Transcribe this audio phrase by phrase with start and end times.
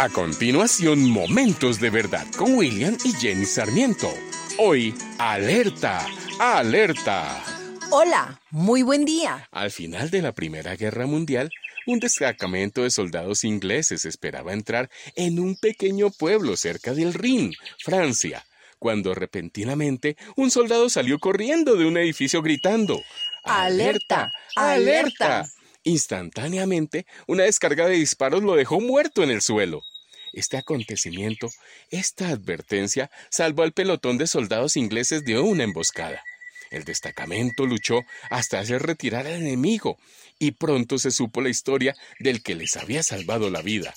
[0.00, 4.08] A continuación, Momentos de Verdad con William y Jenny Sarmiento.
[4.56, 6.06] Hoy, alerta,
[6.38, 7.42] alerta.
[7.90, 9.48] Hola, muy buen día.
[9.50, 11.50] Al final de la Primera Guerra Mundial,
[11.88, 18.46] un destacamento de soldados ingleses esperaba entrar en un pequeño pueblo cerca del Rin, Francia,
[18.78, 23.02] cuando repentinamente un soldado salió corriendo de un edificio gritando
[23.42, 24.30] ¡Alerta!
[24.54, 25.44] ¡Alerta!
[25.82, 29.82] Instantáneamente, una descarga de disparos lo dejó muerto en el suelo.
[30.32, 31.48] Este acontecimiento,
[31.90, 36.22] esta advertencia, salvó al pelotón de soldados ingleses de una emboscada.
[36.70, 39.98] El destacamento luchó hasta hacer retirar al enemigo,
[40.38, 43.94] y pronto se supo la historia del que les había salvado la vida.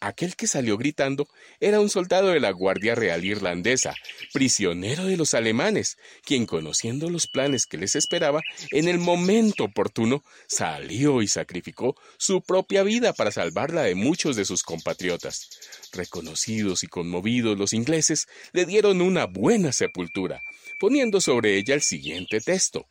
[0.00, 1.26] Aquel que salió gritando
[1.58, 3.94] era un soldado de la Guardia Real Irlandesa,
[4.32, 10.22] prisionero de los alemanes, quien conociendo los planes que les esperaba, en el momento oportuno
[10.46, 15.48] salió y sacrificó su propia vida para salvarla de muchos de sus compatriotas.
[15.92, 20.42] Reconocidos y conmovidos los ingleses le dieron una buena sepultura,
[20.78, 22.86] poniendo sobre ella el siguiente texto.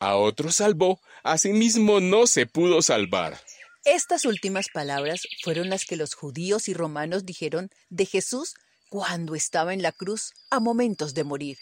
[0.00, 3.38] A otro salvó, a sí mismo no se pudo salvar.
[3.84, 8.54] Estas últimas palabras fueron las que los judíos y romanos dijeron de Jesús
[8.90, 11.58] cuando estaba en la cruz a momentos de morir.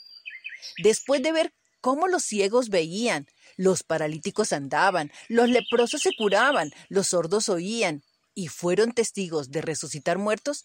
[0.82, 7.08] Después de ver cómo los ciegos veían, los paralíticos andaban, los leprosos se curaban, los
[7.08, 8.02] sordos oían,
[8.34, 10.64] y fueron testigos de resucitar muertos,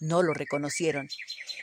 [0.00, 1.08] no lo reconocieron.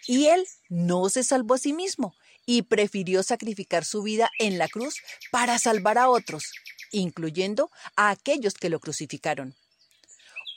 [0.06, 4.68] Y él no se salvó a sí mismo y prefirió sacrificar su vida en la
[4.68, 6.52] cruz para salvar a otros,
[6.92, 9.56] incluyendo a aquellos que lo crucificaron.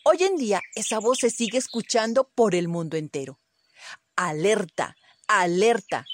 [0.05, 3.41] Hoy en día esa voz se sigue escuchando por el mundo entero.
[4.17, 4.97] Alerta,
[5.27, 6.07] alerta.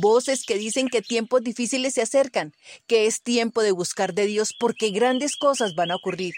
[0.00, 2.54] Voces que dicen que tiempos difíciles se acercan,
[2.86, 6.34] que es tiempo de buscar de Dios porque grandes cosas van a ocurrir.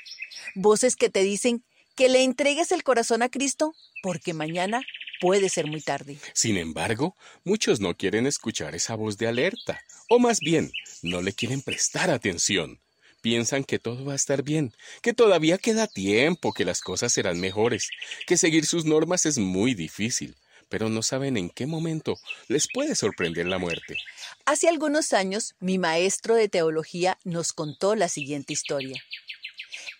[0.54, 1.62] Voces que te dicen
[1.94, 4.82] que le entregues el corazón a Cristo porque mañana
[5.20, 6.18] puede ser muy tarde.
[6.32, 11.32] Sin embargo, muchos no quieren escuchar esa voz de alerta, o más bien, no le
[11.34, 12.80] quieren prestar atención
[13.24, 17.40] piensan que todo va a estar bien, que todavía queda tiempo, que las cosas serán
[17.40, 17.88] mejores,
[18.26, 20.36] que seguir sus normas es muy difícil,
[20.68, 22.18] pero no saben en qué momento
[22.48, 23.96] les puede sorprender la muerte.
[24.44, 29.02] Hace algunos años, mi maestro de teología nos contó la siguiente historia.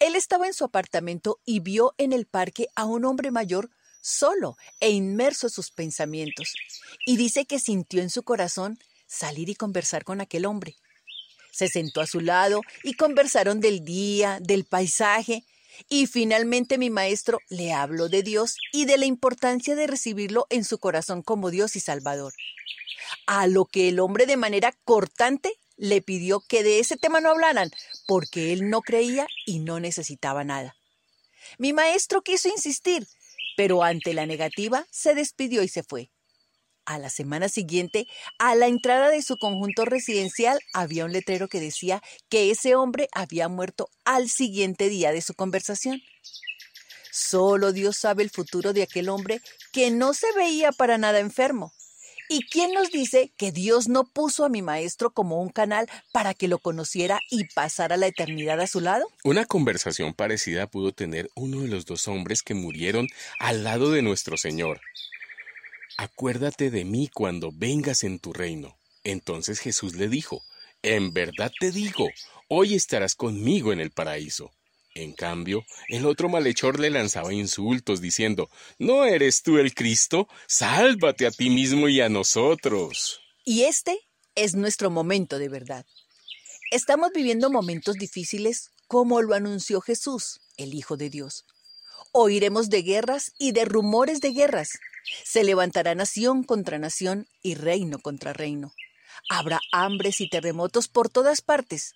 [0.01, 3.71] Él estaba en su apartamento y vio en el parque a un hombre mayor
[4.03, 6.53] solo e inmerso en sus pensamientos,
[7.07, 10.77] y dice que sintió en su corazón salir y conversar con aquel hombre.
[11.55, 15.45] Se sentó a su lado y conversaron del día, del paisaje,
[15.89, 20.65] y finalmente mi maestro le habló de Dios y de la importancia de recibirlo en
[20.65, 22.33] su corazón como Dios y Salvador.
[23.27, 27.31] A lo que el hombre de manera cortante le pidió que de ese tema no
[27.31, 27.71] hablaran,
[28.09, 30.75] porque él no creía y no necesitaba nada.
[31.59, 33.07] Mi maestro quiso insistir,
[33.57, 36.11] pero ante la negativa se despidió y se fue.
[36.87, 38.07] A la semana siguiente,
[38.39, 43.09] a la entrada de su conjunto residencial había un letrero que decía que ese hombre
[43.13, 46.03] había muerto al siguiente día de su conversación.
[47.11, 49.41] Solo Dios sabe el futuro de aquel hombre
[49.73, 51.73] que no se veía para nada enfermo.
[52.29, 56.35] ¿Y quién nos dice que Dios no puso a mi maestro como un canal para
[56.35, 59.07] que lo conociera y pasara la eternidad a su lado?
[59.25, 63.07] Una conversación parecida pudo tener uno de los dos hombres que murieron
[63.39, 64.81] al lado de nuestro Señor.
[65.97, 68.77] Acuérdate de mí cuando vengas en tu reino.
[69.05, 70.43] Entonces Jesús le dijo,
[70.83, 72.09] En verdad te digo,
[72.49, 74.51] hoy estarás conmigo en el paraíso.
[74.97, 80.29] En cambio, el otro malhechor le lanzaba insultos, diciendo, ¿No eres tú el Cristo?
[80.49, 83.21] Sálvate a ti mismo y a nosotros.
[83.45, 83.99] Y este
[84.35, 85.87] es nuestro momento de verdad.
[86.73, 91.45] Estamos viviendo momentos difíciles como lo anunció Jesús, el Hijo de Dios.
[92.13, 94.71] Oiremos de guerras y de rumores de guerras.
[95.25, 98.73] Se levantará nación contra nación y reino contra reino.
[99.29, 101.95] Habrá hambres y terremotos por todas partes.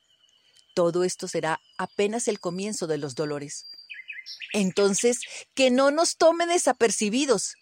[0.75, 3.65] Todo esto será apenas el comienzo de los dolores.
[4.53, 5.21] Entonces,
[5.55, 7.55] que no nos tome desapercibidos.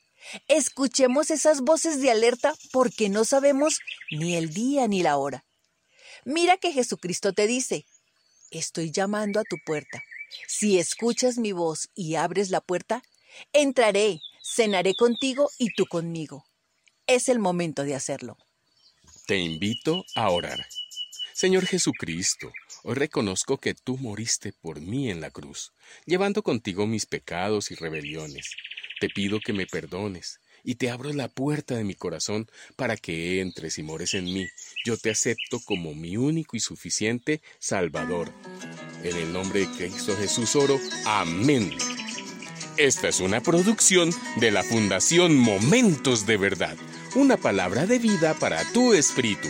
[0.49, 3.79] Escuchemos esas voces de alerta porque no sabemos
[4.11, 5.45] ni el día ni la hora.
[6.25, 7.87] Mira que Jesucristo te dice,
[8.51, 10.03] estoy llamando a tu puerta.
[10.47, 13.03] Si escuchas mi voz y abres la puerta,
[13.53, 16.45] entraré, cenaré contigo y tú conmigo.
[17.07, 18.37] Es el momento de hacerlo.
[19.27, 20.67] Te invito a orar.
[21.33, 22.51] Señor Jesucristo,
[22.83, 25.73] hoy reconozco que tú moriste por mí en la cruz,
[26.07, 28.53] llevando contigo mis pecados y rebeliones.
[29.01, 33.41] Te pido que me perdones y te abro la puerta de mi corazón para que
[33.41, 34.47] entres y mores en mí.
[34.85, 38.33] Yo te acepto como mi único y suficiente Salvador.
[39.07, 40.81] En el nombre de Cristo Jesús oro.
[41.05, 41.71] Amén.
[42.77, 44.11] Esta es una producción
[44.41, 46.77] de la Fundación Momentos de Verdad,
[47.15, 49.49] una palabra de vida para tu espíritu.